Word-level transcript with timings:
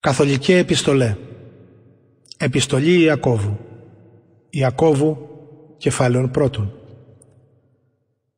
Καθολική 0.00 0.52
Επιστολέ 0.52 1.16
Επιστολή 2.36 3.00
Ιακώβου 3.00 3.58
Ιακώβου 4.50 5.28
κεφάλαιον 5.76 6.30
πρώτον 6.30 6.72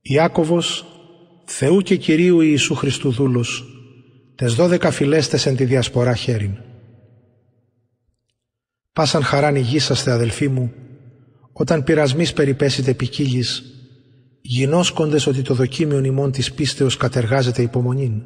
Ιάκωβος 0.00 0.86
Θεού 1.44 1.80
και 1.80 1.96
Κυρίου 1.96 2.40
Ιησού 2.40 2.74
Χριστού 2.74 3.10
δούλος 3.10 3.64
τες 4.34 4.54
δώδεκα 4.54 4.90
φυλέστες 4.90 5.46
εν 5.46 5.56
τη 5.56 5.64
διασπορά 5.64 6.14
χέριν. 6.14 6.56
Πάσαν 8.92 9.22
χαράν 9.22 9.56
υγείσαστε 9.56 10.10
αδελφοί 10.10 10.48
μου 10.48 10.72
όταν 11.52 11.84
πειρασμής 11.84 12.32
περιπέσετε 12.32 12.94
ποικίλης 12.94 13.62
γινώσκοντες 14.40 15.26
ότι 15.26 15.42
το 15.42 15.54
δοκίμιον 15.54 16.04
ημών 16.04 16.32
της 16.32 16.52
πίστεως 16.52 16.96
κατεργάζεται 16.96 17.62
υπομονήν. 17.62 18.22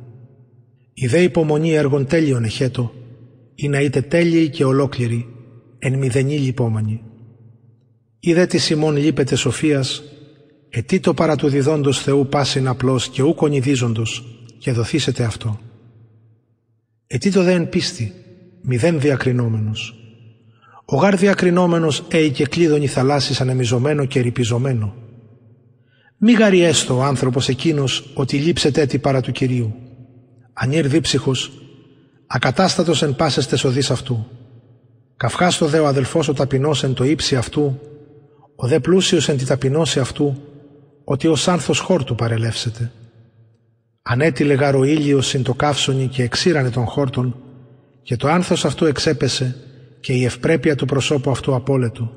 Η 0.95 1.06
δε 1.06 1.23
υπομονή 1.23 1.73
έργων 1.73 2.06
τέλειων 2.06 2.45
εχέτω 2.45 2.92
ή 3.56 3.69
να 3.69 3.80
είτε 3.80 4.01
τέλειοι 4.01 4.48
και 4.48 4.65
ολόκληροι, 4.65 5.27
εν 5.78 5.98
μηδενή 5.98 6.38
λυπόμανοι. 6.38 7.02
Είδε 8.19 8.46
τη 8.46 8.73
ημών 8.73 8.96
λείπεται 8.96 9.37
σοφίας, 9.37 10.02
ετί 10.69 11.01
το 11.01 11.15
παρά 11.15 11.37
του 11.37 11.48
διδόντος 11.48 12.01
Θεού 12.01 12.27
πάσιν 12.27 12.69
απλός 12.69 13.09
και 13.09 13.23
ου 13.23 13.34
κονιδίζοντος, 13.34 14.24
και 14.59 14.73
δοθήσετε 14.73 15.24
αυτό. 15.24 15.60
Ετί 17.06 17.30
το 17.30 17.42
δε 17.42 17.52
εν 17.52 17.69
πίστη, 17.69 18.12
μηδέν 18.62 19.01
διακρινόμενος. 19.01 19.95
Ο 20.84 20.96
γάρ 20.96 21.16
διακρινόμενος 21.16 22.04
έι 22.09 22.30
και 22.30 22.46
κλείδωνη 22.46 22.87
θαλάσσης 22.87 23.41
ανεμιζωμένο 23.41 24.04
και 24.04 24.20
ρηπιζωμένο. 24.20 24.95
Μη 26.18 26.32
γαρι 26.32 26.60
έστω 26.60 26.96
ο 26.96 27.02
άνθρωπος 27.02 27.48
εκείνος 27.48 28.10
ότι 28.15 28.37
λείψετε 28.37 28.87
τι 28.87 28.98
παρά 28.98 29.20
του 29.20 29.32
Κυρίου. 29.32 29.74
Ανήρ 30.52 30.88
δίψυχος, 30.88 31.52
ακατάστατος 32.27 33.02
εν 33.02 33.16
πάσες 33.16 33.46
τεσοδείς 33.46 33.91
αυτού. 33.91 34.27
Καυχάστο 35.16 35.66
δε 35.66 35.79
ο 35.79 35.87
αδελφός 35.87 36.29
ο 36.29 36.32
ταπεινός 36.32 36.85
εν 36.85 36.95
το 36.95 37.05
ύψη 37.05 37.37
αυτού, 37.37 37.80
ο 38.57 38.66
δε 38.66 38.80
πλούσιος 38.80 39.29
εν 39.29 39.37
τη 39.37 39.45
ταπεινώση 39.45 40.01
αυτού, 40.01 40.37
ότι 41.04 41.27
ως 41.27 41.49
άνθος 41.49 41.79
χόρτου 41.79 42.15
παρελεύσετε. 42.15 42.93
Ανέτειλε 44.02 44.54
γαρο 44.54 44.82
ήλιος 44.82 45.27
συν 45.27 45.43
το 45.43 45.54
καύσονι 45.54 46.07
και 46.07 46.23
εξήρανε 46.23 46.71
τον 46.71 46.87
χόρτον, 46.87 47.37
και 48.02 48.16
το 48.16 48.29
άνθος 48.29 48.65
αυτού 48.65 48.85
εξέπεσε 48.85 49.57
και 50.01 50.13
η 50.13 50.24
ευπρέπεια 50.24 50.74
του 50.74 50.87
προσώπου 50.87 51.30
αυτού 51.30 51.54
απόλετο. 51.54 52.13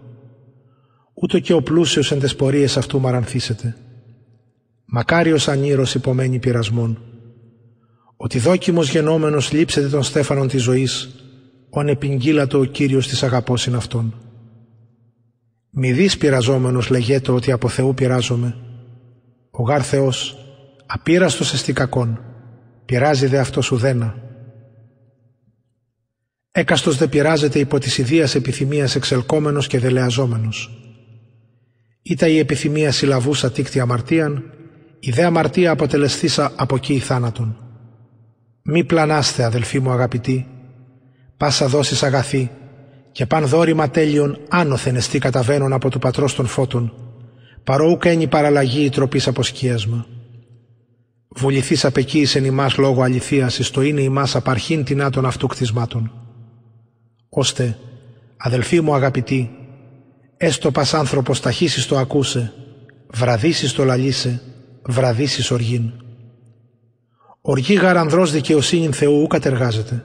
Ούτω 1.14 1.40
και 1.40 1.54
ο 1.54 1.62
πλούσιος 1.62 2.12
εν 2.12 2.20
τες 2.20 2.36
πορείες 2.36 2.78
αυτού 2.78 3.00
μαρανθήσετε. 3.00 3.76
Μακάριος 4.86 5.48
ανήρος 5.48 5.96
υπομένει 5.96 6.40
πειρασμών, 6.40 7.02
ότι 8.22 8.40
δόκιμος 8.40 8.90
γενόμενος 8.90 9.52
λείψετε 9.52 9.88
τον 9.88 10.04
στέφανον 10.04 10.48
της 10.48 10.62
ζωής, 10.62 11.10
ον 11.70 11.88
επιγγύλατο 11.88 12.60
ο 12.60 12.64
Κύριος 12.64 13.08
της 13.08 13.24
αγαπός 13.24 13.66
είναι 13.66 13.78
Αυτόν. 13.78 14.14
Μη 15.70 15.92
δεις 15.92 16.18
πειραζόμενος 16.18 16.90
λεγέτο 16.90 17.34
ότι 17.34 17.52
από 17.52 17.68
Θεού 17.68 17.94
πειράζομαι. 17.94 18.56
Ο 19.52 19.64
γάρ 19.64 19.86
Θεός, 19.86 20.38
απείραστος 20.86 21.54
εστί 21.54 21.74
κακόν, 21.74 22.20
πειράζει 22.86 23.26
δε 23.26 23.40
αυτός 23.40 23.72
ουδένα. 23.72 24.16
Έκαστος 26.52 26.98
δε 26.98 27.08
πειράζεται 27.08 27.60
υπό 27.60 27.78
της 27.78 27.98
ιδίας 27.98 28.36
επιθυμίας 28.36 28.96
εξελκόμενος 28.96 29.68
και 29.68 29.80
δελεαζόμενος. 29.80 30.82
Ήτα 32.02 32.28
η 32.28 32.38
επιθυμία 32.38 32.92
συλλαβούσα 32.92 33.52
τίκτη 33.52 33.80
αμαρτίαν, 33.80 34.44
η 35.00 35.12
δε 35.12 35.26
αμαρτία 35.26 35.72
αποτελεστήσα 35.72 36.52
από 36.56 36.76
εκεί 36.76 37.00
θάνατον. 37.00 37.69
Μη 38.72 38.84
πλανάστε 38.84 39.44
αδελφοί 39.44 39.80
μου 39.80 39.92
αγαπητοί, 39.92 40.48
πάσα 41.38 41.68
δόσεις 41.68 42.04
αγαθή 42.04 42.52
και 43.12 43.26
παν 43.26 43.46
δόρημα 43.46 43.90
τέλειων 43.90 44.40
άνωθεν 44.50 44.96
εστί 44.96 45.20
καταβαίνουν 45.20 45.74
από 45.74 45.90
του 45.90 46.00
πατρός 46.00 46.36
των 46.36 46.46
φώτων, 46.46 46.94
παρόουκ 47.64 48.06
ένι 48.06 48.28
παραλλαγή 48.28 48.84
η 48.84 48.90
τροπής 48.90 49.28
από 49.28 49.44
σκίασμα. 49.44 50.06
Βουληθείς 51.28 51.86
απεκοίησεν 51.86 52.46
ημάς 52.46 52.78
λόγω 52.78 53.02
αληθείας, 53.02 53.60
εις 53.60 53.70
το 53.70 53.82
είναι 53.82 54.02
ημάς 54.02 54.36
απαρχήν 54.36 54.84
τεινά 54.84 55.10
των 55.10 55.26
αυτού 55.26 55.48
κτισμάτων. 55.48 56.12
Ώστε, 57.30 57.78
αδελφοί 58.38 58.82
μου 58.82 58.96
αγαπητοί, 58.96 59.52
έστω 60.38 60.72
πας 60.72 60.94
άνθρωπος 60.94 61.40
ταχύσεις 61.40 61.86
το 61.86 61.98
ακούσε, 61.98 62.54
βραδύσεις 63.10 63.74
το 63.74 63.84
λαλίσε, 63.84 64.42
βραδύσεις 64.82 65.52
οργήν. 65.52 65.92
Οργή 67.42 67.74
γαρανδρός 67.74 68.32
δικαιοσύνην 68.32 68.94
Θεού 68.94 69.22
ου 69.22 69.28
κατεργάζεται. 69.28 70.04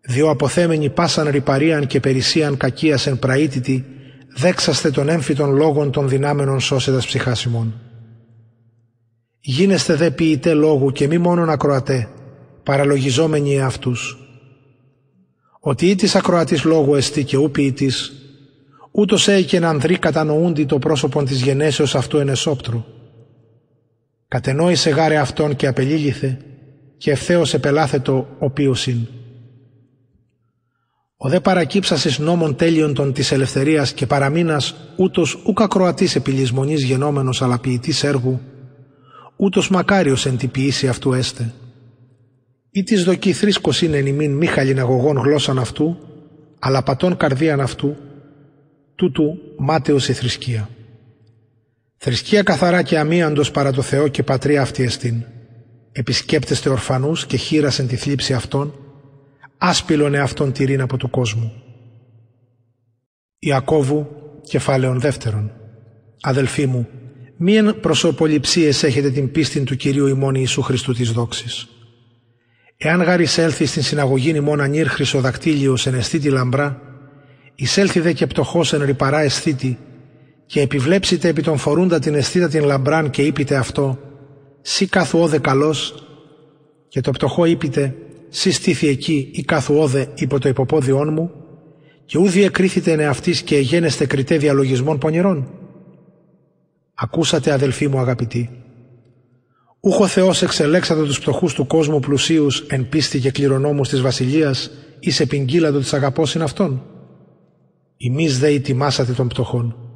Διό 0.00 0.30
αποθέμενοι 0.30 0.90
πάσαν 0.90 1.28
ρηπαρίαν 1.28 1.86
και 1.86 2.00
περισσίαν 2.00 2.56
κακίας 2.56 3.06
εν 3.06 3.18
πραήτητη, 3.18 3.84
δέξαστε 4.36 4.90
των 4.90 5.08
έμφυτων 5.08 5.54
λόγων 5.54 5.90
των 5.90 6.08
δυνάμενων 6.08 6.60
σώσεδας 6.60 7.06
ψυχάσιμων. 7.06 7.74
Γίνεστε 9.40 9.94
δε 9.94 10.10
ποιητέ 10.10 10.54
λόγου 10.54 10.92
και 10.92 11.06
μη 11.06 11.18
μόνον 11.18 11.50
ακροατέ, 11.50 12.08
παραλογιζόμενοι 12.62 13.54
εαυτούς. 13.54 14.18
Ότι 15.60 15.86
ή 15.86 15.94
της 15.94 16.14
ακροατής 16.14 16.64
λόγου 16.64 16.94
εστί 16.94 17.24
και 17.24 17.36
ου 17.36 17.50
ποιητής, 17.50 18.12
ούτως 18.90 19.28
έικεν 19.28 19.62
να 19.62 19.68
ανδρεί 19.68 19.98
κατανοούντι 19.98 20.66
το 20.66 20.78
πρόσωπον 20.78 21.24
της 21.24 21.42
γενέσεως 21.42 21.94
αυτού 21.94 22.18
εν 22.18 22.28
εσόπτρου 22.28 22.84
Κατενόησε 24.30 24.90
γάρε 24.90 25.16
αυτόν 25.16 25.56
και 25.56 25.66
απελήλυθε 25.66 26.38
και 26.96 27.10
ευθέως 27.10 27.54
επελάθετο 27.54 28.36
οποίωσιν. 28.38 29.06
Ο 31.16 31.28
δε 31.28 31.40
παρακύψασης 31.40 32.18
νόμων 32.18 32.56
τέλειων 32.56 32.94
των 32.94 33.12
της 33.12 33.32
ελευθερίας 33.32 33.92
και 33.92 34.06
παραμείνας 34.06 34.74
ούτως 34.96 35.42
ούκ 35.44 35.60
ακροατής 35.62 36.14
επιλυσμονής 36.16 36.82
γενόμενος 36.82 37.42
αλλά 37.42 37.58
ποιητής 37.58 38.04
έργου, 38.04 38.40
ούτως 39.36 39.70
μακάριος 39.70 40.26
εν 40.26 40.36
τη 40.36 40.46
ποιήση 40.46 40.88
αυτού 40.88 41.12
έστε. 41.12 41.52
Ή 42.70 42.82
της 42.82 43.04
δοκή 43.04 43.32
θρίσκος 43.32 43.82
είναι 43.82 43.96
ημίν 43.96 44.36
μη 44.36 44.46
χαλιναγωγών 44.46 45.16
γλώσσαν 45.16 45.58
αυτού, 45.58 45.96
αλλά 46.58 46.82
πατών 46.82 47.16
καρδίαν 47.16 47.60
αυτού, 47.60 47.96
τούτου 48.94 49.38
μάταιος 49.58 50.08
η 50.08 50.12
θρησκεία. 50.12 50.68
Θρησκεία 52.02 52.42
καθαρά 52.42 52.82
και 52.82 52.98
αμίαντος 52.98 53.50
παρά 53.50 53.72
το 53.72 53.82
Θεό 53.82 54.08
και 54.08 54.22
πατρία 54.22 54.62
αυτή 54.62 54.82
εστίν. 54.82 55.24
Επισκέπτεστε 55.92 56.68
ορφανούς 56.68 57.26
και 57.26 57.36
χείρασεν 57.36 57.86
τη 57.86 57.96
θλίψη 57.96 58.32
αυτών, 58.32 58.74
άσπηλον 59.58 60.14
εαυτόν 60.14 60.52
τυρήν 60.52 60.80
από 60.80 60.96
του 60.96 61.10
κόσμου. 61.10 61.52
Ιακώβου, 63.38 64.06
κεφάλαιον 64.42 65.00
δεύτερον. 65.00 65.52
Αδελφοί 66.20 66.66
μου, 66.66 66.88
μίαν 67.36 67.78
προσωποληψίες 67.80 68.82
έχετε 68.82 69.10
την 69.10 69.30
πίστη 69.30 69.60
του 69.60 69.76
Κυρίου 69.76 70.06
ημών 70.06 70.34
Ιησού 70.34 70.62
Χριστού 70.62 70.92
της 70.92 71.12
δόξης. 71.12 71.68
Εάν 72.76 73.00
έλθει 73.36 73.66
στην 73.66 73.82
συναγωγήν 73.82 74.34
ημών 74.34 74.60
ανήρ 74.60 74.88
χρυσοδακτήλιος 74.88 75.86
εν 75.86 75.94
αισθήτη 75.94 76.28
λαμπρά, 76.28 76.80
εισέλθει 77.54 78.00
δε 78.00 78.12
και 78.12 78.26
πτωχός 78.26 78.72
εν 78.72 78.82
ρηπαρά 78.82 79.20
αισθήτη, 79.20 79.78
και 80.50 80.60
επιβλέψετε 80.60 81.28
επί 81.28 81.42
τον 81.42 81.56
φορούντα 81.56 81.98
την 81.98 82.14
αισθήτα 82.14 82.48
την 82.48 82.64
λαμπράν 82.64 83.10
και 83.10 83.22
είπετε 83.22 83.56
αυτό 83.56 83.98
«Σι 84.60 84.88
όδε 85.12 85.38
καλός» 85.38 85.94
και 86.88 87.00
το 87.00 87.10
πτωχό 87.10 87.44
είπετε 87.44 87.94
«Σι 88.28 88.50
στήθη 88.50 88.88
εκεί 88.88 89.30
ή 89.32 89.44
όδε 89.68 90.08
υπό 90.14 90.38
το 90.38 90.48
υποπόδιόν 90.48 91.12
μου» 91.12 91.30
και 92.04 92.18
ούδι 92.18 92.42
εκρίθητε 92.42 92.92
εαυτής 92.92 93.42
και 93.42 93.56
εγένεστε 93.56 94.06
κριτέ 94.06 94.36
διαλογισμών 94.36 94.98
πονηρών. 94.98 95.48
Ακούσατε 96.94 97.52
αδελφοί 97.52 97.88
μου 97.88 97.98
αγαπητοί. 97.98 98.50
Ούχο 99.80 100.06
Θεός 100.06 100.42
εξελέξατε 100.42 101.02
τους 101.02 101.20
πτωχούς 101.20 101.54
του 101.54 101.66
κόσμου 101.66 102.00
πλουσίους 102.00 102.60
εν 102.60 102.88
πίστη 102.88 103.20
και 103.20 103.30
κληρονόμους 103.30 103.88
της 103.88 104.00
βασιλείας 104.00 104.70
ή 105.00 105.10
σε 105.10 105.26
πηγγύλατο 105.26 105.78
της 105.78 105.92
αγαπώσιν 105.92 106.42
αυτών. 106.42 106.82
Ημείς 107.96 108.38
δε 108.38 108.58
τιμάσατε 108.58 109.12
των 109.12 109.28
πτωχών 109.28 109.89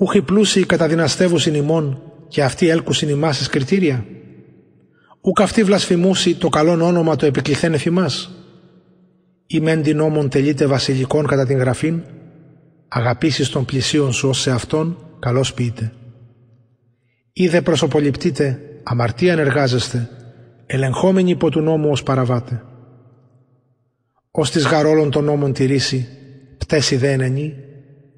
ούχοι 0.00 0.22
πλούσιοι 0.22 0.66
καταδυναστεύουσιν 0.66 1.54
ημών 1.54 2.02
και 2.28 2.42
αυτοί 2.42 2.68
έλκουσιν 2.68 3.08
ημάς 3.08 3.40
εις 3.40 3.48
κριτήρια. 3.48 4.04
Ούκ 5.20 5.40
αυτοί 5.40 5.62
βλασφημούσι 5.64 6.34
το 6.34 6.48
καλόν 6.48 6.80
όνομα 6.80 7.16
το 7.16 7.26
επικληθέν 7.26 7.74
εφημάς. 7.74 8.30
Ή 9.46 9.60
μεν 9.60 9.82
την 9.82 9.96
νόμων 9.96 10.28
τελείται 10.28 10.66
βασιλικών 10.66 11.26
κατά 11.26 11.46
την 11.46 11.58
γραφήν, 11.58 12.02
αγαπήσεις 12.88 13.48
των 13.48 13.64
πλησίων 13.64 14.12
σου 14.12 14.28
ως 14.28 14.40
σε 14.40 14.50
αυτόν, 14.50 14.98
καλώς 15.18 15.54
πείτε. 15.54 15.92
Ή 17.32 17.48
δε 17.48 17.62
προσωποληπτείτε, 17.62 18.60
αμαρτία 18.82 19.32
εργάζεστε, 19.32 20.08
ελεγχόμενοι 20.66 21.30
υπό 21.30 21.50
του 21.50 21.60
νόμου 21.60 21.90
ως 21.90 22.02
παραβάτε. 22.02 22.62
Ως 24.30 24.50
της 24.50 24.66
γαρόλων 24.66 25.10
των 25.10 25.24
νόμων 25.24 25.52
τηρήσει, 25.52 26.08
πτέσει 26.58 26.96
δε 26.96 27.12
ενενή, 27.12 27.54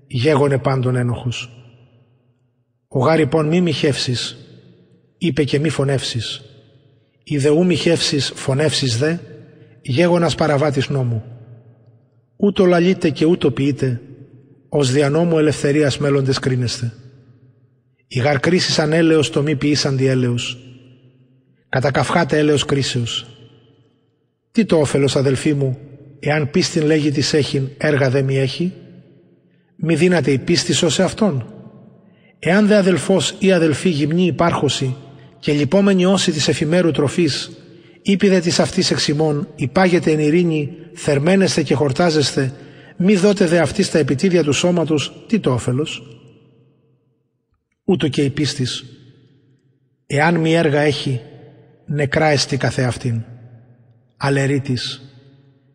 γέγονε 0.07 0.59
πάντων 0.59 0.97
ένοχους. 0.97 1.62
Ο 2.95 2.99
γάρυπον 2.99 3.47
μη 3.47 3.61
μοιχεύσεις, 3.61 4.37
είπε 5.19 5.45
και 5.45 5.59
μη 5.59 5.69
φωνεύσεις. 5.69 6.43
Η 7.25 7.49
ου 7.49 7.65
μοιχεύσεις 7.65 8.33
φωνεύσεις 8.35 8.99
δε, 8.99 9.17
γέγονας 9.83 10.35
παραβάτης 10.35 10.89
νόμου. 10.89 11.25
Ούτω 12.37 12.65
λαλείτε 12.65 13.11
και 13.11 13.25
ούτω 13.25 13.51
ποιείτε, 13.51 14.01
ως 14.69 14.91
δια 14.91 15.11
νόμου 15.11 15.39
ελευθερίας 15.39 15.99
μέλλοντες 15.99 16.39
κρίνεστε. 16.39 16.93
Οι 18.09 18.19
γαρκρίσεις 18.19 18.79
ανέλεος 18.79 19.31
το 19.31 19.43
μη 19.43 19.57
ποιήσαν 19.57 19.97
διέλεος. 19.97 20.59
Κατακαυχάτε 21.69 22.39
έλεος 22.39 22.65
κρίσεως. 22.65 23.27
Τι 24.53 24.65
το 24.65 24.77
όφελος 24.77 25.17
αδελφοί 25.17 25.55
μου, 25.55 25.79
εάν 26.19 26.51
πίστην 26.51 26.83
λέγει 26.83 27.11
της 27.11 27.33
έχειν, 27.33 27.69
έργα 27.79 28.11
δε 28.11 28.23
μη 28.23 28.39
έχει. 28.39 28.73
Μη 29.77 29.95
δύναται 29.95 30.31
η 30.31 30.39
πίστη 30.39 30.85
ως 30.85 31.01
αυτόν. 31.01 31.47
Εάν 32.45 32.67
δε 32.67 32.77
αδελφός 32.77 33.35
ή 33.39 33.53
αδελφή 33.53 33.89
γυμνή 33.89 34.27
υπάρχωση 34.27 34.97
και 35.39 35.53
λυπόμενη 35.53 36.05
όση 36.05 36.33
της 36.33 36.49
εφημέρου 36.49 36.91
τροφής, 36.91 37.51
ήπιδε 38.03 38.41
της 38.41 38.61
αυτής 38.61 38.91
εξημών, 38.91 39.49
υπάγεται 39.55 40.11
εν 40.11 40.19
ειρήνη, 40.19 40.77
θερμένεστε 40.95 41.63
και 41.63 41.75
χορτάζεστε, 41.75 42.53
μη 42.97 43.17
δότε 43.17 43.47
δε 43.47 43.59
αυτής 43.59 43.87
στα 43.87 43.99
επιτίδια 43.99 44.43
του 44.43 44.53
σώματος, 44.53 45.25
τι 45.27 45.39
το 45.39 45.53
όφελος. 45.53 46.03
Ούτω 47.85 48.09
και 48.09 48.23
η 48.23 48.31
πίστης, 48.31 48.85
εάν 50.07 50.37
μη 50.37 50.55
έργα 50.55 50.81
έχει, 50.81 51.21
νεκρά 51.87 52.27
εστι 52.27 52.57
καθεαυτήν. 52.57 53.23
Αλερίτης, 54.17 55.03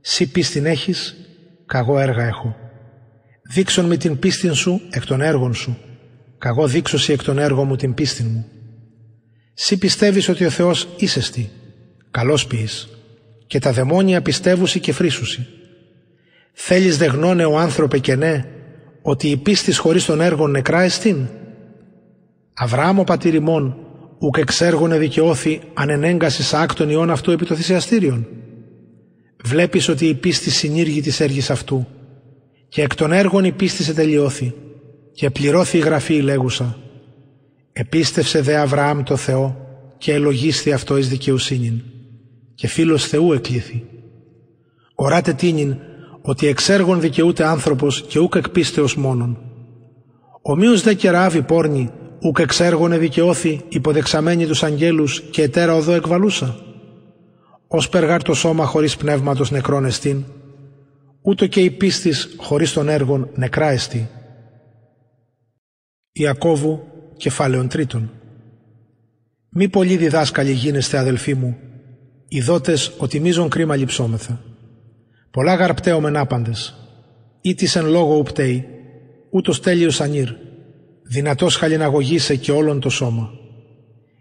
σύ 0.02 0.32
πίστην 0.32 0.66
έχεις, 0.66 1.16
καγώ 1.66 2.00
έργα 2.00 2.24
έχω. 2.24 2.56
Δείξον 3.54 3.86
με 3.86 3.98
την 3.98 4.20
πίστην 4.20 4.54
σου 4.54 4.82
εκ 4.90 5.06
των 5.06 5.22
έργων 5.22 5.54
σου, 5.54 5.78
καγώ 6.38 6.68
δείξωση 6.68 7.14
εκ 7.14 7.24
των 7.24 7.38
έργων 7.38 7.68
μου 7.68 7.76
την 7.76 7.94
πίστην 7.94 8.26
μου. 8.30 8.46
Σύ 9.54 9.78
πιστεύεις 9.78 10.30
ότι 10.30 10.46
ο 10.46 10.50
Θεός 10.50 10.88
είσεστη, 10.98 11.50
καλός 12.12 12.48
ποιείς, 12.48 12.90
και 13.48 13.60
τα 13.60 13.72
δαιμόνια 13.72 14.22
πιστεύουσι 14.22 14.80
και 14.80 14.94
φρίσουσι. 14.94 15.48
Θέλεις 16.54 16.98
δε 16.98 17.06
γνώνε 17.06 17.46
ο 17.46 17.58
άνθρωπε 17.58 18.00
και 18.00 18.16
ναι, 18.16 18.46
ότι 19.02 19.30
η 19.30 19.38
πίστη 19.38 19.76
χωρίς 19.76 20.06
των 20.06 20.22
έργων 20.22 20.52
νεκρά 20.52 20.82
εστίν; 20.82 21.28
Αβραάμ 22.54 23.00
ο 23.00 23.04
πατήριμόν, 23.04 23.78
ουκ 24.20 24.38
εξέργωνε 24.38 24.98
δικαιώθη 24.98 25.62
ανενέγκαση 25.74 26.56
άκτον 26.56 26.90
ιών 26.90 27.10
αυτού 27.10 27.32
επί 27.32 27.46
το 27.46 27.56
θυσιαστήριον. 27.56 28.28
Βλέπεις 29.44 29.90
ότι 29.90 30.06
η 30.06 30.14
πίστη 30.14 30.50
συνήργη 30.50 31.02
της 31.02 31.20
έργης 31.20 31.50
αυτού 31.50 31.88
και 32.70 32.82
εκ 32.82 32.96
των 32.96 33.12
έργων 33.12 33.44
η 33.44 33.52
πίστη 33.52 33.84
σε 33.84 33.94
τελειώθη 33.94 34.54
και 35.18 35.30
πληρώθη 35.30 35.78
η 35.78 35.82
γραφή 35.82 36.22
λέγουσα. 36.22 36.78
Επίστευσε 37.74 38.42
δε 38.42 38.58
Αβραάμ 38.58 39.04
το 39.04 39.16
Θεό 39.16 39.56
και 39.98 40.14
ελογίσθη 40.14 40.72
αυτό 40.72 40.98
εις 40.98 41.10
δικαιοσύνην 41.10 41.82
και 42.56 42.68
φίλος 42.68 43.06
Θεού 43.08 43.34
εκλήθη. 43.34 43.86
Οράτε 44.96 45.34
τίνην 45.34 45.78
ότι 46.22 46.48
εξέργων 46.48 47.02
δικαιούται 47.02 47.46
άνθρωπος 47.46 48.02
και 48.08 48.20
ούκ 48.20 48.36
εκπίστεως 48.36 48.96
μόνον. 48.96 49.38
Ομοίως 50.42 50.82
δε 50.82 50.94
και 50.94 51.10
ράβει 51.10 51.42
πόρνη 51.42 51.92
ούκ 52.22 52.40
εξέργωνε 52.40 52.98
δικαιώθη 52.98 53.62
υποδεξαμένη 53.70 54.46
τους 54.46 54.64
αγγέλους 54.64 55.22
και 55.22 55.42
ετέρα 55.42 55.76
οδό 55.76 55.92
εκβαλούσα. 55.92 56.56
Ως 57.68 57.90
περγάρ 57.90 58.24
το 58.24 58.34
σώμα 58.34 58.66
χωρίς 58.66 58.98
πνεύματος 58.98 59.52
νεκρόν 59.52 59.86
εστίν, 59.86 60.24
ούτω 61.22 61.48
και 61.48 61.60
η 61.60 61.70
πίστης 61.72 62.36
χωρίς 62.38 62.74
των 62.74 62.90
έργων 62.90 63.30
νεκρά 63.36 63.70
εστί. 63.70 64.10
Ιακώβου 66.20 66.84
κεφάλαιον 67.18 67.68
τρίτον. 67.68 68.12
Μη 69.50 69.70
πολλοί 69.70 69.98
διδάσκαλοι 69.98 70.52
γίνεστε 70.52 70.98
αδελφοί 70.98 71.34
μου, 71.34 71.58
ειδότες 72.28 72.92
ότι 72.98 73.20
μίζον 73.20 73.50
κρίμα 73.50 73.76
λυψόμεθα. 73.76 74.42
Πολλά 75.32 75.56
γαρπτέωμεν 75.56 76.18
άπαντες, 76.18 76.76
ή 77.42 77.54
της 77.54 77.76
εν 77.76 77.86
λόγω 77.86 78.18
ουπτέει, 78.18 78.68
ούτως 79.30 79.62
τέλειος 79.62 80.02
ανήρ, 80.02 80.30
δυνατός 81.04 81.56
χαλιναγωγήσε 81.56 82.36
και 82.36 82.52
όλον 82.52 82.80
το 82.80 82.90
σώμα. 82.90 83.30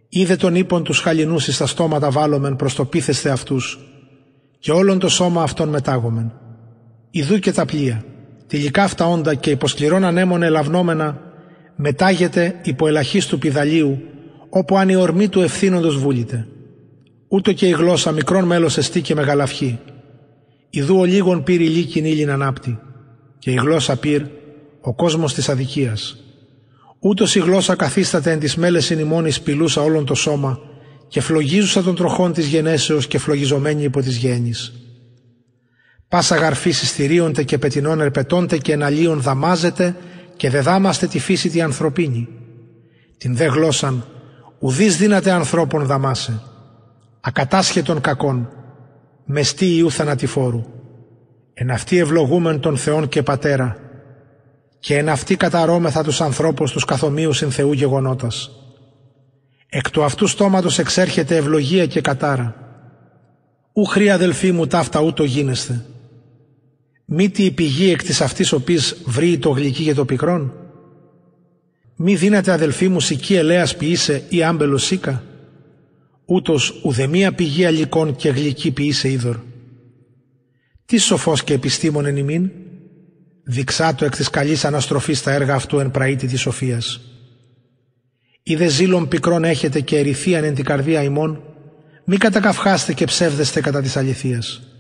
Είδε 0.09 0.37
τον 0.37 0.55
ύπον 0.55 0.85
τους 0.85 1.01
χαλινούς 1.01 1.49
εις 1.49 1.57
τα 1.57 1.67
στόματα 1.67 2.11
βάλομεν 2.11 2.57
προς 2.57 2.75
το 2.75 2.85
πίθεσθε 2.85 3.31
αυτούς 3.31 3.79
και 4.59 4.73
όλον 4.73 4.99
το 4.99 5.09
σώμα 5.09 5.43
αυτών 5.43 5.69
μετάγομεν. 5.69 6.33
Ιδού 7.11 7.39
και 7.39 7.53
τα 7.53 7.65
πλοία, 7.65 8.05
τυλικά 8.47 8.83
αυτά 8.83 9.07
όντα 9.07 9.35
και 9.35 9.51
υποσκληρών 9.51 10.05
ανέμων 10.05 10.43
ελαυνόμενα 10.43 11.26
μετάγεται 11.77 12.61
υπό 12.63 12.87
ελαχίστου 12.87 13.39
πιδαλίου 13.39 14.03
όπου 14.49 14.77
αν 14.79 14.89
η 14.89 14.97
ορμή 14.97 15.29
του 15.29 15.41
ευθύνοντος 15.41 15.99
βούλητε. 15.99 16.47
Ούτω 17.29 17.53
και 17.53 17.67
η 17.67 17.71
γλώσσα 17.71 18.13
μικρόν 18.13 18.45
μέλος 18.45 18.77
εστί 18.79 19.01
και 19.01 19.15
μεγαλαυχή. 19.15 19.79
Ιδού 20.71 20.99
ο 20.99 21.05
λίγον 21.05 21.43
πήρ 21.43 21.61
η 21.61 21.69
λύκην 21.69 22.05
ήλιν 22.05 22.31
ανάπτη 22.31 22.79
και 23.39 23.51
η 23.51 23.55
γλώσσα 23.55 23.97
πήρ 23.97 24.23
ο 24.81 24.95
κόσμος 24.95 25.35
της 25.35 25.49
αδικίας. 25.49 26.17
Ούτως 26.99 27.35
η 27.35 27.39
γλώσσα 27.41 27.75
καθίσταται 27.75 28.31
εν 28.31 28.39
της 28.39 28.57
μέλες 28.57 28.91
ημών 28.91 29.33
σπηλούσα 29.33 29.83
όλον 29.83 30.07
το 30.07 30.15
σώμα 30.15 30.59
και 31.09 31.21
φλογίζουσα 31.21 31.83
των 31.83 31.95
τροχών 31.95 32.33
της 32.33 32.47
γενέσεως 32.47 33.07
και 33.07 33.19
φλογιζομένη 33.19 33.83
υπό 33.83 34.01
της 34.01 34.17
γέννης. 34.17 34.73
Πάσα 36.09 36.37
γαρφή 36.37 36.71
συστηρίονται 36.71 37.43
και 37.43 37.59
πετινών 37.59 38.01
ερπετώνται 38.01 38.59
και 38.59 38.73
εναλίων 38.73 39.21
δαμάζεται 39.21 39.97
και 40.37 40.51
δεδάμαστε 40.51 41.07
τη 41.07 41.19
φύση 41.19 41.49
τη 41.49 41.61
ανθρωπίνη. 41.61 42.29
Την 43.19 43.37
δε 43.37 43.47
γλώσσαν 43.47 44.05
ουδείς 44.59 44.97
δύναται 44.97 45.31
ανθρώπων 45.31 45.87
δαμάσε. 45.87 46.43
Ακατάσχετον 47.21 48.01
κακών, 48.01 48.49
μεστή 49.25 49.77
ιού 49.77 49.91
θανατηφόρου. 49.91 50.65
Εν 51.55 51.71
αυτή 51.71 51.99
ευλογούμεν 51.99 52.61
τον 52.61 52.77
Θεόν 52.77 53.09
και 53.09 53.23
Πατέρα, 53.23 53.77
και 54.79 54.97
εν 54.97 55.09
αυτή 55.09 55.37
καταρώμεθα 55.37 56.03
τους 56.03 56.21
ανθρώπους 56.21 56.73
τους 56.73 56.85
καθομοίους 56.85 57.43
εν 57.43 57.51
Θεού 57.51 57.73
γεγονότας. 57.73 58.51
Εκ 59.69 59.91
του 59.91 60.05
αυτού 60.05 60.27
στόματος 60.27 60.79
εξέρχεται 60.79 61.37
ευλογία 61.37 61.87
και 61.87 62.01
κατάρα. 62.01 62.55
Ου 63.73 63.85
χρή 63.85 64.11
αδελφοί 64.11 64.53
μου 64.53 64.67
ταύτα 64.67 65.01
ούτω 65.01 65.25
γίνεστε. 65.25 65.85
Μήτι 67.09 67.43
η 67.43 67.51
πηγή 67.51 67.91
εκ 67.91 68.03
της 68.03 68.21
αυτής 68.21 68.53
οπής 68.53 68.97
βρει 69.05 69.39
το 69.39 69.51
γλυκί 69.51 69.85
και 69.85 69.95
το 69.95 70.05
πικρόν. 70.05 70.53
Μη 71.97 72.15
δύναται 72.17 72.53
αδελφοί 72.53 72.89
μου 72.89 73.01
σική 73.01 73.35
ελέας 73.35 73.77
ποιήσε 73.77 74.25
ή 74.29 74.43
άμπελος 74.43 74.85
σίκα. 74.85 75.23
Ούτως 76.25 76.81
ουδεμία 76.83 77.33
πηγή 77.33 77.65
αλικών 77.65 78.17
και 78.17 78.29
γλυκή 78.29 78.71
ποιήσε 78.71 79.11
είδωρ. 79.11 79.37
Τι 80.87 80.99
σοφός 80.99 81.45
και 81.45 81.55
επιστήμον 81.55 82.07
εν 82.07 82.17
ημίν, 82.17 82.51
διξάτω 83.43 84.05
εκ 84.05 84.17
της 84.17 84.31
καλής 84.31 84.65
αναστροφής 84.65 85.23
τα 85.23 85.33
έργα 85.33 85.55
αυτού 85.55 85.79
εν 85.79 85.91
πραήτη 85.91 86.27
της 86.27 86.41
σοφίας. 86.41 87.01
Είδε 88.43 88.67
ζήλων 88.67 89.09
πικρών 89.09 89.45
έχετε 89.45 89.81
και 89.81 89.99
ερηθίαν 89.99 90.45
εν 90.45 90.55
την 90.55 90.65
καρδία 90.65 91.03
ημών, 91.03 91.43
μη 92.05 92.17
κατακαυχάστε 92.17 92.93
και 92.93 93.05
ψεύδεστε 93.05 93.61
κατά 93.61 93.83
της 93.83 93.97
αληθείας. 93.97 94.76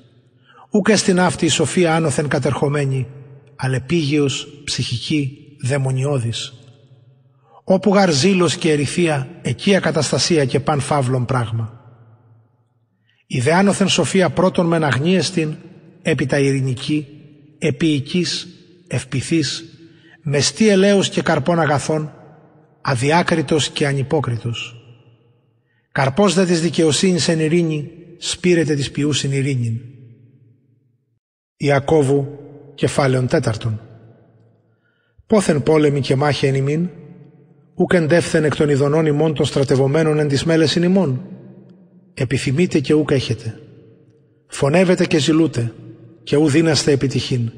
Ούκ 0.77 0.89
στην 0.95 1.21
αυτή 1.21 1.45
η 1.45 1.49
σοφία 1.49 1.95
άνωθεν 1.95 2.29
κατερχομένη, 2.29 3.07
αλεπίγειος, 3.57 4.49
ψυχική, 4.65 5.39
δαιμονιώδης. 5.63 6.53
Όπου 7.65 7.95
γαρ 7.95 8.13
ζήλος 8.13 8.57
και 8.57 8.73
ερηθία, 8.73 9.29
εκεί 9.43 9.77
ακαταστασία 9.77 10.45
και 10.45 10.61
παν 10.61 10.81
φαύλων 10.81 11.25
πράγμα. 11.25 11.81
Η 13.27 13.41
δε 13.41 13.53
άνωθεν 13.53 13.89
σοφία 13.89 14.31
πρώτον 14.31 14.67
μεν 14.67 14.85
αγνίεστην, 14.85 15.57
έπειτα 16.03 16.39
ειρηνική, 16.39 17.07
επίοικης, 17.59 18.49
ευπηθής, 18.87 19.65
μεστή 20.23 20.69
ελαίος 20.69 21.09
και 21.09 21.23
καρπών 21.23 21.61
αγαθών, 21.61 22.13
αδιάκριτος 22.81 23.69
και 23.69 23.87
ανυπόκριτος. 23.87 24.75
Καρπός 25.93 26.35
δε 26.35 26.45
της 26.45 26.61
δικαιοσύνης 26.61 27.29
εν 27.29 27.41
ειρήνη, 27.41 27.91
σπήρεται 28.19 28.75
της 28.75 28.91
ποιούσιν 28.91 29.33
ειρήνην. 29.33 29.81
Ιακώβου, 31.57 32.39
κεφάλαιον 32.75 33.27
τέταρτον. 33.27 33.81
Πόθεν 35.27 35.63
πόλεμη 35.63 36.01
και 36.01 36.17
μάχη 36.17 36.47
εν 36.47 36.55
ημίν, 36.55 36.89
ούκ 37.75 37.93
εντεύθεν 37.93 38.45
εκ 38.45 38.57
των 38.57 38.69
ειδονών 38.69 39.07
ημών 39.07 39.35
των 39.35 39.47
στρατευωμένων 39.47 40.19
εν 40.19 40.29
της 40.29 40.45
μέλες 40.45 40.75
ημών. 40.75 41.21
Επιθυμείτε 42.15 42.79
και 42.79 42.95
ούκ 42.95 43.11
έχετε. 43.11 43.61
Φωνεύετε 44.47 45.07
και 45.07 45.19
ζηλούτε, 45.19 45.73
και 46.23 46.37
ου 46.37 46.49
δίναστε 46.49 46.93
επιτυχήν. 46.93 47.53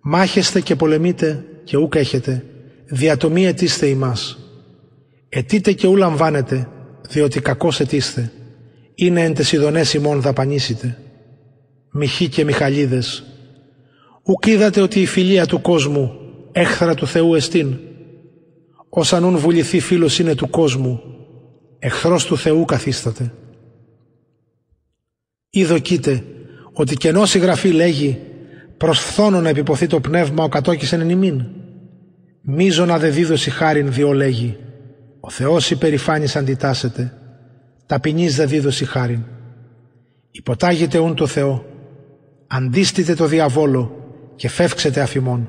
Μάχεστε 0.00 0.60
και 0.60 0.76
πολεμείτε 0.76 1.44
και 1.64 1.76
ούκ 1.76 1.94
έχετε, 1.94 2.44
διατομή 2.86 3.46
ετήστε 3.46 3.86
ημάς. 3.86 4.38
Ετείτε 5.28 5.72
και 5.72 5.86
ου 5.86 5.96
λαμβάνετε, 5.96 6.68
διότι 7.08 7.40
κακώς 7.40 7.80
ετήστε. 7.80 8.32
Είναι 8.94 9.22
εν 9.22 9.34
τες 9.34 9.52
ειδονές 9.52 9.94
ημών 9.94 10.20
δαπανίσετε. 10.20 11.01
Μιχοί 11.94 12.28
και 12.28 12.44
Μιχαλίδες. 12.44 13.24
Ουκ 14.22 14.46
είδατε 14.46 14.80
ότι 14.80 15.00
η 15.00 15.06
φιλία 15.06 15.46
του 15.46 15.60
κόσμου 15.60 16.12
έχθρα 16.52 16.94
του 16.94 17.06
Θεού 17.06 17.34
εστίν. 17.34 17.76
Ως 18.88 19.12
ανούν 19.12 19.36
βουληθεί 19.36 19.80
φίλος 19.80 20.18
είναι 20.18 20.34
του 20.34 20.50
κόσμου, 20.50 21.00
εχθρός 21.78 22.24
του 22.24 22.36
Θεού 22.36 22.64
καθίσταται. 22.64 23.32
Είδο 25.50 25.78
κοίτε 25.78 26.24
ότι 26.72 26.96
κενός 26.96 27.34
η 27.34 27.38
γραφή 27.38 27.68
λέγει 27.68 28.18
προς 28.76 28.98
φθόνο 28.98 29.40
να 29.40 29.48
επιποθεί 29.48 29.86
το 29.86 30.00
πνεύμα 30.00 30.44
ο 30.44 30.48
κατόκισεν 30.48 31.00
εν 31.00 31.08
ημίν. 31.08 31.44
Μίζωνα 32.42 32.98
δε 32.98 33.08
δίδωση 33.08 33.50
χάριν 33.50 33.92
διό 33.92 34.12
λέγει. 34.12 34.56
Ο 35.20 35.30
Θεός 35.30 35.70
υπερηφάνης 35.70 36.36
αντιτάσσεται. 36.36 37.12
Ταπεινής 37.86 38.36
δε 38.36 38.46
δίδωση 38.46 38.84
χάριν. 38.84 39.22
Υποτάγετε 40.30 40.98
ούν 40.98 41.14
το 41.14 41.26
Θεό. 41.26 41.71
Αντίστητε 42.54 43.14
το 43.14 43.26
διαβόλο 43.26 43.96
και 44.36 44.48
φεύξετε 44.48 45.00
αφημών. 45.00 45.48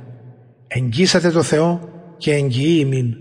Εγγύσατε 0.68 1.32
το 1.32 1.44
Θεό 1.44 1.90
και 2.18 2.34
εγγυεί 2.34 2.78
ημίν. 2.80 3.16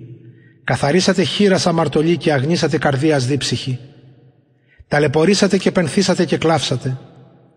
Καθαρίσατε 0.65 1.23
χείρα 1.23 1.61
αμαρτωλή 1.65 2.17
και 2.17 2.33
αγνίσατε 2.33 2.79
καρδίας 2.79 3.27
δίψυχη. 3.27 3.79
Ταλαιπωρήσατε 4.89 5.59
και 5.59 5.71
πενθήσατε 5.71 6.25
και 6.25 6.37
κλάψατε. 6.37 6.99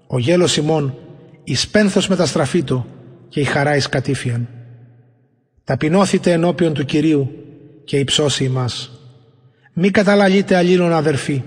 Ο 0.08 0.20
γέλος 0.20 0.58
ημών 0.58 0.98
εις 1.44 1.68
πένθος 1.68 2.08
μεταστραφήτω 2.08 2.86
και 3.30 3.40
η 3.40 3.44
χαρά 3.44 3.76
εις 3.76 3.90
κατήφιαν. 3.90 4.48
Ταπεινώθητε 5.64 6.32
ενώπιον 6.32 6.74
του 6.74 6.86
Κυρίου 6.86 7.32
και 7.84 8.00
υψώσει 8.00 8.44
ημάς. 8.44 8.92
Μη 9.74 9.90
καταλαλείτε 9.90 10.56
αλλήλων 10.56 10.94
αδερφοί. 10.94 11.44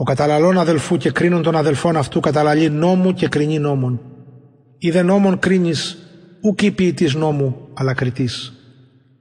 Ο 0.00 0.02
καταλαλών 0.02 0.58
αδελφού 0.58 0.96
και 0.96 1.10
κρίνων 1.10 1.42
των 1.42 1.56
αδελφών 1.56 1.96
αυτού 1.96 2.20
καταλαλεί 2.20 2.70
νόμου 2.70 3.12
και 3.12 3.28
κρινεί 3.28 3.58
νόμων. 3.58 4.00
Είδε 4.78 5.02
νόμων 5.02 5.38
κρίνεις 5.38 5.98
ουκ 6.42 6.70
ποιητής 6.70 7.14
νόμου 7.14 7.68
αλλά 7.74 7.94
κριτής. 7.94 8.52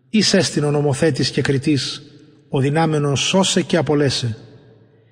Εις 0.10 0.34
έστειν 0.34 0.63
ο 0.63 0.72
νομοθέτης 0.72 1.31
και 1.31 1.41
κριτής, 1.41 2.01
ο 2.50 2.60
δυνάμενος 2.60 3.19
σώσε 3.19 3.62
και 3.62 3.77
απολέσε. 3.77 4.38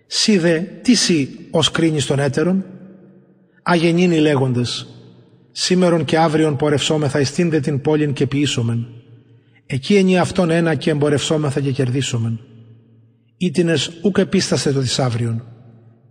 Σίδε 0.07 0.79
τι 0.81 0.95
σύ 0.95 1.29
ως 1.51 1.71
κρίνεις 1.71 2.05
των 2.05 2.19
έτερων, 2.19 2.65
αγενήνοι 3.63 4.19
λέγοντες, 4.19 4.87
σήμερον 5.51 6.05
και 6.05 6.17
αύριον 6.17 6.55
πορευσόμεθα 6.55 7.19
εις 7.19 7.31
την 7.31 7.81
πόλην 7.81 8.13
και 8.13 8.27
ποιήσομεν. 8.27 8.87
Εκεί 9.65 9.95
ενή 9.95 10.19
αυτόν 10.19 10.49
ένα 10.49 10.75
και 10.75 10.89
εμπορευσόμεθα 10.89 11.59
και 11.59 11.71
κερδίσομεν. 11.71 12.39
Ήτινες 13.37 13.91
ούκ 14.01 14.17
επίσταστε 14.17 14.71
το 14.71 14.79
της 14.79 14.99
αύριον. 14.99 15.43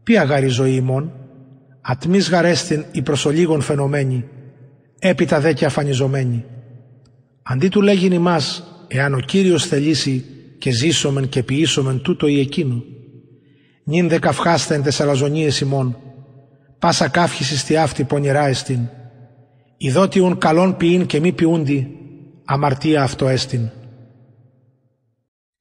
Ποια 0.04 0.22
γάρι 0.22 0.46
ζωή 0.46 0.74
ημών, 0.74 1.12
ατμής 1.80 2.30
γαρέστην 2.30 2.84
η 2.92 3.02
προσολίγων 3.02 3.60
φαινομένη, 3.60 4.24
έπειτα 4.98 5.40
δε 5.40 5.52
και 5.52 5.64
αφανιζομένη. 5.64 6.44
Αντί 7.42 7.68
του 7.68 7.82
λέγειν 7.82 8.12
ημάς, 8.12 8.64
εάν 8.88 9.14
ο 9.14 9.18
Κύριος 9.18 9.66
θελήσει 9.66 10.24
και 10.58 10.70
ζήσομεν 10.70 11.28
και 11.28 11.42
ποιήσομεν 11.42 12.00
τούτο 12.00 12.26
ή 12.26 12.40
εκείνο. 12.40 12.82
Νυν 13.84 14.08
δε 14.08 14.18
καυχάστε 14.18 14.74
εν 14.74 14.82
τες 14.82 15.00
αλαζονίες 15.00 15.60
ημών, 15.60 15.96
πάσα 16.78 17.08
καύχησης 17.08 17.60
στη 17.60 17.76
αυτή 17.76 18.04
πονηρά 18.04 18.46
εστίν. 18.46 18.80
Ιδότι 19.76 20.20
ουν 20.20 20.38
καλόν 20.38 20.76
ποιήν 20.76 21.06
και 21.06 21.20
μη 21.20 21.32
ποιούντι, 21.32 21.96
αμαρτία 22.44 23.02
αυτό 23.02 23.28
έστιν. 23.28 23.70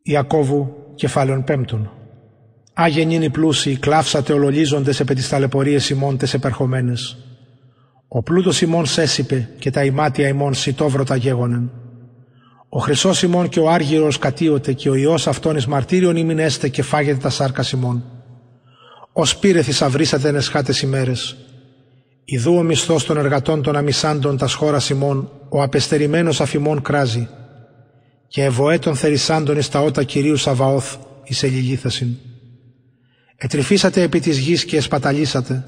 Ιακώβου 0.01 0.75
κεφάλαιον 0.95 1.43
πέμπτον. 1.43 1.91
Άγεν 2.73 3.11
είναι 3.11 3.25
οι 3.25 3.29
πλούσιοι, 3.29 3.77
κλάψατε 3.77 4.33
ολολίζοντες 4.33 4.99
επί 4.99 5.13
τις 5.13 5.29
ταλαιπωρίες 5.29 5.89
ημών 5.89 6.17
τες 6.17 6.33
επερχομένες. 6.33 7.17
Ο 8.07 8.23
πλούτος 8.23 8.61
ημών 8.61 8.85
σέσιπε 8.85 9.49
και 9.59 9.71
τα 9.71 9.83
ημάτια 9.83 10.27
ημών 10.27 10.53
σιτόβρωτα 10.53 11.15
γέγονεν. 11.15 11.71
Ο 12.69 12.79
χρυσός 12.79 13.23
ημών 13.23 13.49
και 13.49 13.59
ο 13.59 13.69
άργυρος 13.69 14.17
κατίωτε 14.17 14.73
και 14.73 14.89
ο 14.89 14.95
ιός 14.95 15.27
αυτόν 15.27 15.55
εις 15.55 15.65
μαρτύριον 15.65 16.15
ημιν 16.15 16.39
έστε 16.39 16.67
και 16.67 16.81
φάγετε 16.81 17.17
τα 17.17 17.29
σάρκας 17.29 17.71
ημών. 17.71 18.03
Ως 19.13 19.37
πήρε 19.37 19.61
θησαυρίσατε 19.61 20.27
ενεσχάτες 20.27 20.81
ημέρες. 20.81 21.35
Ιδού 22.25 22.55
ο 22.55 22.63
μισθός 22.63 23.05
των 23.05 23.17
εργατών 23.17 23.61
των 23.61 23.75
αμισάντων 23.75 24.37
τας 24.37 24.53
χώρας 24.53 24.89
ημών, 24.89 25.31
ο 25.49 25.61
απεστερημένος 25.61 26.41
αφημών 26.41 26.81
κράζει. 26.81 27.27
Και 28.27 28.43
ευωέ 28.43 28.79
των 28.79 28.95
θερισάντων 28.95 29.57
εις 29.57 29.69
τα 29.69 29.81
ότα 29.81 30.03
Κυρίου 30.03 30.37
Σαβαώθ 30.37 30.95
εις 31.23 31.43
ελιλήθασιν. 31.43 32.17
Ετρυφήσατε 33.43 34.01
επί 34.01 34.19
της 34.19 34.37
γης 34.37 34.65
και 34.65 34.77
εσπαταλήσατε. 34.77 35.63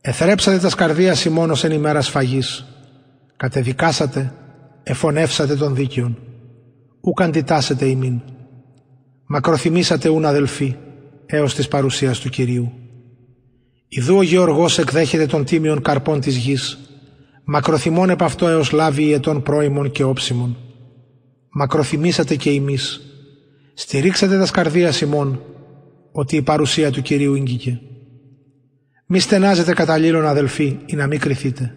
Εθρέψατε 0.00 0.58
τα 0.58 0.68
σκαρδία 0.68 1.16
ημών 1.26 1.50
ως 1.50 1.64
εν 1.64 1.72
ημέρας 1.72 2.08
φαγής. 2.08 2.66
Κατεδικάσατε, 3.36 4.32
εφωνεύσατε 4.82 5.56
τον 5.56 5.74
δίκαιον. 5.74 6.18
Ουκ 7.00 7.22
αντιτάσετε 7.22 7.84
ημίν. 7.84 8.20
Μακροθυμήσατε 9.26 10.08
ούν 10.08 10.24
αδελφοί, 10.24 10.76
έως 11.26 11.54
της 11.54 11.68
παρουσίας 11.68 12.18
του 12.18 12.28
Κυρίου. 12.28 12.72
Ιδού 13.88 14.16
ο 14.16 14.22
Γεωργός 14.22 14.78
εκδέχεται 14.78 15.26
των 15.26 15.44
τίμιων 15.44 15.82
καρπών 15.82 16.20
της 16.20 16.36
γης, 16.36 16.78
μακροθυμών 17.44 18.10
επ' 18.10 18.22
αυτό 18.22 18.48
έως 18.48 18.72
λάβει 18.72 19.04
η 19.04 19.12
ετών 19.12 19.42
πρώιμων 19.42 19.90
και 19.90 20.04
όψιμων. 20.04 20.56
Μακροθυμήσατε 21.50 22.36
και 22.36 22.50
εμείς. 22.50 23.00
Στηρίξατε 23.74 24.38
τα 24.38 24.46
σκαρδία 24.46 24.92
ημών, 25.02 25.40
ότι 26.12 26.36
η 26.36 26.42
παρουσία 26.42 26.90
του 26.90 27.02
Κυρίου 27.02 27.34
ήγγικε. 27.34 27.80
Μη 29.06 29.18
στενάζετε 29.18 29.72
καταλήλων 29.72 30.26
αδελφοί, 30.26 30.78
ή 30.86 30.94
να 30.94 31.06
μην 31.06 31.18
κρυθείτε. 31.18 31.74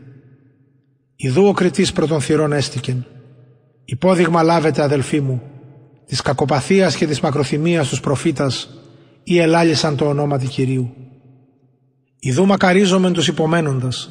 Ιδού 1.15 1.45
ο 1.45 1.51
κριτής 1.51 1.91
πρώτων 1.91 2.21
θυρών 2.21 2.53
έστικεν. 2.53 3.05
Υπόδειγμα 3.85 4.43
λάβετε 4.43 4.81
αδελφοί 4.81 5.21
μου, 5.21 5.41
της 6.05 6.21
κακοπαθίας 6.21 6.95
και 6.95 7.07
της 7.07 7.19
μακροθυμίας 7.19 7.89
τους 7.89 7.99
προφήτας, 7.99 8.69
ή 9.23 9.39
ελάλησαν 9.39 9.95
το 9.95 10.05
ονόμα 10.05 10.39
του 10.39 10.47
Κυρίου. 10.47 10.93
Ιδού 12.19 12.45
μακαρίζομεν 12.45 13.13
τους 13.13 13.27
υπομένοντας, 13.27 14.09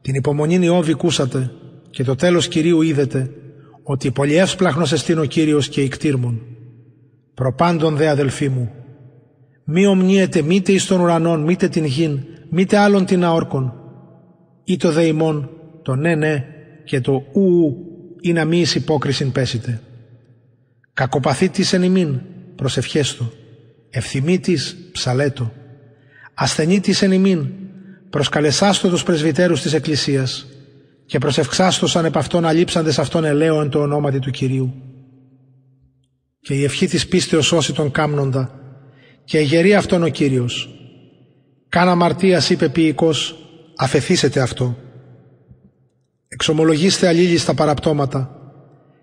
την 0.00 0.14
υπομονήν 0.14 0.62
Ιώβη 0.62 0.92
κούσατε 0.92 1.50
και 1.90 2.04
το 2.04 2.14
τέλος 2.14 2.48
Κυρίου 2.48 2.82
είδετε, 2.82 3.30
ότι 3.82 4.10
πολυεύσπλαχνος 4.10 4.92
εστίν 4.92 5.18
ο 5.18 5.24
Κύριος 5.24 5.68
και 5.68 5.80
ικτήρμον. 5.80 6.40
Προπάντων 7.34 7.96
δε 7.96 8.08
αδελφοί 8.08 8.48
μου, 8.48 8.70
μη 9.64 9.86
ομνίετε 9.86 10.42
μήτε 10.42 10.72
εις 10.72 10.86
των 10.86 11.00
ουρανών, 11.00 11.42
μήτε 11.42 11.68
την 11.68 11.84
γην, 11.84 12.20
μήτε 12.48 12.76
άλλον 12.76 13.04
την 13.04 13.24
αόρκον, 13.24 13.72
ή 14.64 14.76
το 14.76 14.92
δε 14.92 15.02
ημών, 15.02 15.50
το 15.82 15.94
ναι 15.94 16.14
ναι 16.14 16.44
και 16.84 17.00
το 17.00 17.12
ου 17.12 17.40
ου, 17.40 17.76
ή 18.20 18.32
να 18.32 18.44
μη 18.44 18.58
εις 18.58 18.74
υπόκρισιν 18.74 19.32
πέσετε. 19.32 19.80
Κακοπαθήτης 20.94 21.72
εν 21.72 21.82
ημίν, 21.82 22.20
προσευχέστο, 22.56 23.32
ευθυμίτης 23.90 24.76
ψαλέτο, 24.92 25.52
ασθενήτης 26.34 27.02
εν 27.02 27.12
ημίν, 27.12 27.46
προσκαλεσάστο 28.10 28.88
τους 28.88 29.02
πρεσβυτέρους 29.02 29.60
της 29.60 29.72
Εκκλησίας 29.72 30.46
και 31.06 31.18
προσευχάστοσαν 31.18 32.04
επ' 32.04 32.16
αυτόν 32.16 32.44
αλείψαντες 32.44 32.98
αυτόν 32.98 33.24
ελαίο 33.24 33.60
εν 33.60 33.68
το 33.68 33.78
ονόματι 33.78 34.18
του 34.18 34.30
Κυρίου. 34.30 34.74
Και 36.40 36.54
η 36.54 36.64
ευχή 36.64 36.86
της 36.86 37.06
πίστεως 37.06 37.46
σώσει 37.46 37.72
τον 37.72 37.90
κάμνοντα 37.90 38.63
και 39.24 39.38
εγερεί 39.38 39.74
αυτόν 39.74 40.02
ο 40.02 40.08
Κύριος. 40.08 40.68
Κάν 41.68 41.88
αμαρτίας 41.88 42.50
είπε 42.50 42.68
ποιηκός, 42.68 43.36
αφεθήσετε 43.76 44.40
αυτό. 44.40 44.76
Εξομολογήστε 46.28 47.08
αλλήλοι 47.08 47.38
στα 47.38 47.54
παραπτώματα 47.54 48.38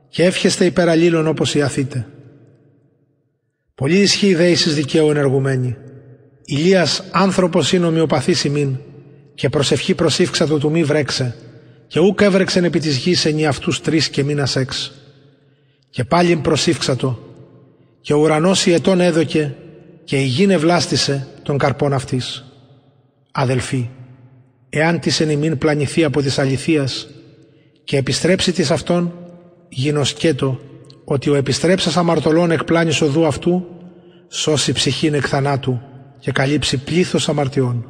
και 0.09 0.23
εύχεστε 0.23 0.65
υπέρ 0.65 0.89
αλλήλων 0.89 1.27
όπως 1.27 1.55
ιαθείτε. 1.55 2.07
Πολύ 3.75 3.97
ισχύει 3.97 4.35
δέησης 4.35 4.75
δικαίου 4.75 5.09
ενεργουμένη. 5.09 5.77
Ηλίας 6.45 7.03
άνθρωπος 7.11 7.73
είναι 7.73 7.85
ομοιοπαθής 7.85 8.43
ημίν 8.43 8.77
και 9.33 9.49
προσευχή 9.49 9.95
προσήφξατο 9.95 10.57
του 10.57 10.71
μη 10.71 10.83
βρέξε 10.83 11.35
και 11.87 11.99
ούκ 11.99 12.21
έβρεξεν 12.21 12.63
επί 12.63 12.79
της 12.79 12.97
γης 12.97 13.25
ενή 13.25 13.45
αυτούς 13.45 13.81
τρεις 13.81 14.09
και 14.09 14.23
μήνας 14.23 14.55
έξ. 14.55 14.91
Και 15.89 16.03
πάλιν 16.03 16.41
προσήφξατο 16.41 17.19
και 18.01 18.13
ο 18.13 18.17
ουρανός 18.19 18.65
η 18.65 18.73
ετών 18.73 18.99
έδωκε 18.99 19.55
και 20.03 20.17
η 20.17 20.23
γη 20.25 20.47
ευλάστησε 20.49 21.27
τον 21.43 21.57
καρπών 21.57 21.93
αυτής. 21.93 22.45
Αδελφοί, 23.31 23.89
εάν 24.69 24.99
της 24.99 25.19
εν 25.19 25.29
ημίν 25.29 25.57
πλανηθεί 25.57 26.03
από 26.03 26.21
της 26.21 26.39
αληθείας 26.39 27.07
και 27.83 27.97
επιστρέψει 27.97 28.51
της 28.51 28.71
αυτόν, 28.71 29.13
γινωσκέτο 29.69 30.59
ότι 31.03 31.29
ο 31.29 31.35
επιστρέψας 31.35 31.97
αμαρτωλών 31.97 32.51
εκ 32.51 32.63
πλάνης 32.63 33.01
οδού 33.01 33.25
αυτού 33.25 33.65
σώσει 34.27 34.71
ψυχήν 34.71 35.13
εκ 35.13 35.25
θανάτου 35.27 35.81
και 36.19 36.31
καλύψει 36.31 36.77
πλήθος 36.77 37.29
αμαρτιών. 37.29 37.85